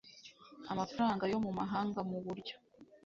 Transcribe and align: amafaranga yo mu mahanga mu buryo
amafaranga 0.71 1.23
yo 1.31 1.37
mu 1.43 1.51
mahanga 1.59 1.99
mu 2.09 2.17
buryo 2.25 2.55